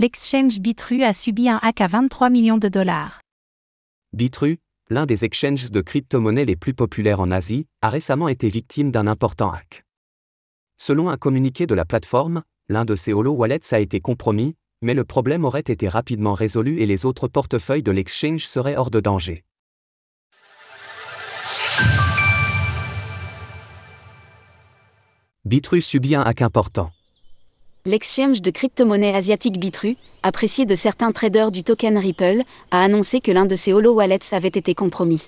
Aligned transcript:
L'exchange 0.00 0.60
Bitru 0.60 1.02
a 1.02 1.12
subi 1.12 1.48
un 1.48 1.58
hack 1.60 1.80
à 1.80 1.88
23 1.88 2.30
millions 2.30 2.56
de 2.56 2.68
dollars. 2.68 3.20
Bitru, 4.12 4.58
l'un 4.90 5.06
des 5.06 5.24
exchanges 5.24 5.72
de 5.72 5.80
crypto-monnaies 5.80 6.44
les 6.44 6.54
plus 6.54 6.72
populaires 6.72 7.18
en 7.18 7.32
Asie, 7.32 7.66
a 7.82 7.90
récemment 7.90 8.28
été 8.28 8.48
victime 8.48 8.92
d'un 8.92 9.08
important 9.08 9.50
hack. 9.50 9.84
Selon 10.76 11.08
un 11.08 11.16
communiqué 11.16 11.66
de 11.66 11.74
la 11.74 11.84
plateforme, 11.84 12.44
l'un 12.68 12.84
de 12.84 12.94
ses 12.94 13.12
holo 13.12 13.32
wallets 13.32 13.74
a 13.74 13.80
été 13.80 13.98
compromis, 14.00 14.54
mais 14.82 14.94
le 14.94 15.02
problème 15.02 15.44
aurait 15.44 15.62
été 15.62 15.88
rapidement 15.88 16.34
résolu 16.34 16.78
et 16.78 16.86
les 16.86 17.04
autres 17.04 17.26
portefeuilles 17.26 17.82
de 17.82 17.90
l'exchange 17.90 18.46
seraient 18.46 18.76
hors 18.76 18.92
de 18.92 19.00
danger. 19.00 19.42
Bitru 25.44 25.80
subit 25.80 26.14
un 26.14 26.22
hack 26.22 26.42
important. 26.42 26.92
L'exchange 27.88 28.42
de 28.42 28.50
crypto-monnaie 28.50 29.14
asiatique 29.14 29.58
Bitru, 29.58 29.96
apprécié 30.22 30.66
de 30.66 30.74
certains 30.74 31.10
traders 31.10 31.50
du 31.50 31.62
token 31.62 31.96
Ripple, 31.96 32.42
a 32.70 32.82
annoncé 32.82 33.22
que 33.22 33.32
l'un 33.32 33.46
de 33.46 33.54
ses 33.54 33.72
holo 33.72 33.94
wallets 33.94 34.18
avait 34.32 34.48
été 34.48 34.74
compromis. 34.74 35.22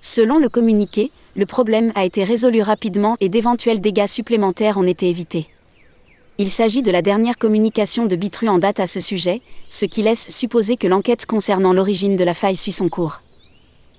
Selon 0.00 0.38
le 0.38 0.48
communiqué, 0.48 1.10
le 1.34 1.44
problème 1.44 1.92
a 1.94 2.06
été 2.06 2.24
résolu 2.24 2.62
rapidement 2.62 3.18
et 3.20 3.28
d'éventuels 3.28 3.82
dégâts 3.82 4.06
supplémentaires 4.06 4.78
ont 4.78 4.84
été 4.84 5.10
évités. 5.10 5.48
Il 6.38 6.48
s'agit 6.48 6.80
de 6.80 6.90
la 6.90 7.02
dernière 7.02 7.36
communication 7.36 8.06
de 8.06 8.16
Bitru 8.16 8.48
en 8.48 8.56
date 8.56 8.80
à 8.80 8.86
ce 8.86 9.00
sujet, 9.00 9.42
ce 9.68 9.84
qui 9.84 10.00
laisse 10.00 10.30
supposer 10.30 10.78
que 10.78 10.86
l'enquête 10.86 11.26
concernant 11.26 11.74
l'origine 11.74 12.16
de 12.16 12.24
la 12.24 12.32
faille 12.32 12.56
suit 12.56 12.72
son 12.72 12.88
cours. 12.88 13.20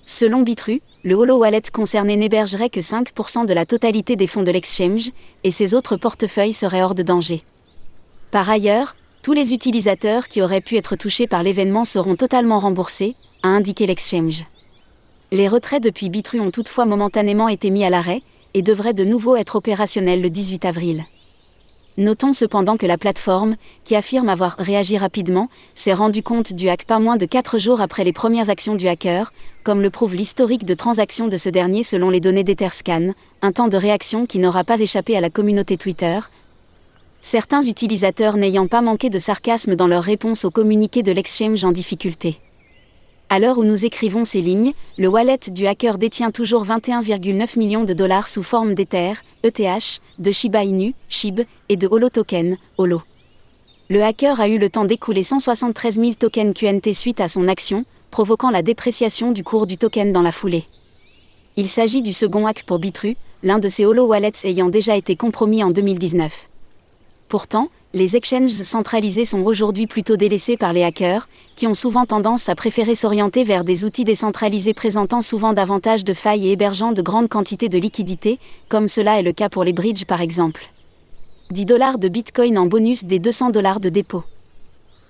Selon 0.07 0.41
Bitru, 0.41 0.81
le 1.03 1.13
Holo 1.13 1.37
Wallet 1.37 1.61
concerné 1.71 2.15
n'hébergerait 2.15 2.71
que 2.71 2.79
5% 2.79 3.45
de 3.45 3.53
la 3.53 3.67
totalité 3.67 4.15
des 4.15 4.25
fonds 4.25 4.41
de 4.41 4.49
l'exchange, 4.49 5.11
et 5.43 5.51
ses 5.51 5.75
autres 5.75 5.95
portefeuilles 5.95 6.53
seraient 6.53 6.81
hors 6.81 6.95
de 6.95 7.03
danger. 7.03 7.43
Par 8.31 8.49
ailleurs, 8.49 8.95
tous 9.23 9.33
les 9.33 9.53
utilisateurs 9.53 10.27
qui 10.27 10.41
auraient 10.41 10.61
pu 10.61 10.77
être 10.77 10.95
touchés 10.95 11.27
par 11.27 11.43
l'événement 11.43 11.85
seront 11.85 12.15
totalement 12.15 12.59
remboursés, 12.59 13.15
a 13.43 13.47
indiqué 13.47 13.85
l'exchange. 13.85 14.45
Les 15.31 15.47
retraits 15.47 15.83
depuis 15.83 16.09
Bitru 16.09 16.39
ont 16.39 16.51
toutefois 16.51 16.85
momentanément 16.85 17.49
été 17.49 17.69
mis 17.69 17.83
à 17.83 17.89
l'arrêt, 17.89 18.21
et 18.53 18.61
devraient 18.61 18.93
de 18.93 19.03
nouveau 19.03 19.35
être 19.35 19.57
opérationnels 19.57 20.21
le 20.21 20.29
18 20.29 20.65
avril. 20.65 21.05
Notons 21.97 22.33
cependant 22.33 22.77
que 22.77 22.85
la 22.85 22.97
plateforme, 22.97 23.55
qui 23.83 23.95
affirme 23.95 24.29
avoir 24.29 24.55
réagi 24.59 24.97
rapidement, 24.97 25.49
s'est 25.73 25.93
rendu 25.93 26.21
compte 26.21 26.53
du 26.53 26.69
hack 26.69 26.85
pas 26.85 26.99
moins 26.99 27.17
de 27.17 27.25
4 27.25 27.57
jours 27.57 27.81
après 27.81 28.03
les 28.03 28.13
premières 28.13 28.49
actions 28.49 28.75
du 28.75 28.87
hacker, 28.87 29.33
comme 29.63 29.81
le 29.81 29.89
prouve 29.89 30.15
l'historique 30.15 30.63
de 30.63 30.75
transactions 30.75 31.27
de 31.27 31.37
ce 31.37 31.49
dernier 31.49 31.81
selon 31.83 32.09
les 32.09 32.19
données 32.19 32.43
d'Etherscan, 32.43 33.13
un 33.41 33.51
temps 33.51 33.67
de 33.67 33.77
réaction 33.77 34.27
qui 34.27 34.37
n'aura 34.37 34.63
pas 34.63 34.79
échappé 34.79 35.17
à 35.17 35.21
la 35.21 35.31
communauté 35.31 35.75
Twitter, 35.75 36.19
certains 37.27 37.61
utilisateurs 37.61 38.37
n'ayant 38.37 38.67
pas 38.67 38.81
manqué 38.81 39.09
de 39.09 39.19
sarcasme 39.19 39.75
dans 39.75 39.87
leur 39.87 40.01
réponse 40.01 40.45
au 40.45 40.49
communiqué 40.49 41.03
de 41.03 41.11
l'exchange 41.11 41.65
en 41.65 41.73
difficulté. 41.73 42.37
À 43.27 43.37
l'heure 43.37 43.57
où 43.57 43.65
nous 43.65 43.85
écrivons 43.85 44.23
ces 44.23 44.39
lignes, 44.39 44.71
le 44.97 45.09
wallet 45.09 45.39
du 45.51 45.67
hacker 45.67 45.97
détient 45.97 46.31
toujours 46.31 46.65
21,9 46.65 47.59
millions 47.59 47.83
de 47.83 47.91
dollars 47.91 48.29
sous 48.29 48.43
forme 48.43 48.75
d'Ether, 48.75 49.15
ETH, 49.43 49.99
de 50.19 50.31
Shiba 50.31 50.63
Inu, 50.63 50.93
SHIB, 51.09 51.41
et 51.67 51.75
de 51.75 51.85
Holo 51.91 52.09
Token, 52.09 52.55
Holo. 52.77 53.01
Le 53.89 54.01
hacker 54.01 54.39
a 54.39 54.47
eu 54.47 54.57
le 54.57 54.69
temps 54.69 54.85
d'écouler 54.85 55.23
173 55.23 55.95
000 55.95 56.13
tokens 56.13 56.53
QNT 56.53 56.93
suite 56.93 57.19
à 57.19 57.27
son 57.27 57.49
action, 57.49 57.83
provoquant 58.09 58.51
la 58.51 58.61
dépréciation 58.61 59.33
du 59.33 59.43
cours 59.43 59.67
du 59.67 59.77
token 59.77 60.13
dans 60.13 60.21
la 60.21 60.31
foulée. 60.31 60.63
Il 61.57 61.67
s'agit 61.67 62.01
du 62.01 62.13
second 62.13 62.47
hack 62.47 62.63
pour 62.63 62.79
Bitru, 62.79 63.17
l'un 63.43 63.59
de 63.59 63.67
ses 63.67 63.83
Holo 63.83 64.05
wallets 64.05 64.45
ayant 64.45 64.69
déjà 64.69 64.95
été 64.95 65.17
compromis 65.17 65.61
en 65.61 65.71
2019. 65.71 66.47
Pourtant, 67.29 67.69
les 67.93 68.15
exchanges 68.15 68.51
centralisés 68.51 69.25
sont 69.25 69.41
aujourd'hui 69.43 69.87
plutôt 69.87 70.15
délaissés 70.15 70.55
par 70.55 70.71
les 70.71 70.83
hackers, 70.83 71.27
qui 71.55 71.67
ont 71.67 71.73
souvent 71.73 72.05
tendance 72.05 72.47
à 72.47 72.55
préférer 72.55 72.95
s'orienter 72.95 73.43
vers 73.43 73.63
des 73.63 73.83
outils 73.83 74.05
décentralisés 74.05 74.73
présentant 74.73 75.21
souvent 75.21 75.53
davantage 75.53 76.05
de 76.05 76.13
failles 76.13 76.47
et 76.47 76.51
hébergeant 76.51 76.91
de 76.91 77.01
grandes 77.01 77.27
quantités 77.27 77.69
de 77.69 77.77
liquidités, 77.77 78.39
comme 78.69 78.87
cela 78.87 79.19
est 79.19 79.23
le 79.23 79.33
cas 79.33 79.49
pour 79.49 79.63
les 79.63 79.73
bridges 79.73 80.05
par 80.05 80.21
exemple. 80.21 80.69
10 81.51 81.65
dollars 81.65 81.97
de 81.97 82.07
Bitcoin 82.07 82.57
en 82.57 82.65
bonus 82.65 83.05
des 83.05 83.19
200 83.19 83.49
dollars 83.49 83.79
de 83.79 83.89
dépôt. 83.89 84.23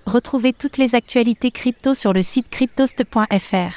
Retrouvez 0.06 0.52
toutes 0.52 0.78
les 0.78 0.94
actualités 0.94 1.50
crypto 1.50 1.94
sur 1.94 2.12
le 2.12 2.22
site 2.22 2.48
cryptost.fr. 2.48 3.74